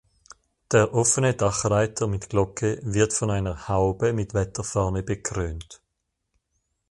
Der 0.71 0.95
offene 0.95 1.35
Dachreiter 1.35 2.07
mit 2.07 2.27
Glocke 2.29 2.79
wird 2.81 3.13
von 3.13 3.29
einer 3.29 3.67
Haube 3.67 4.13
mit 4.13 4.33
Wetterfahne 4.33 5.03
bekrönt. 5.03 5.79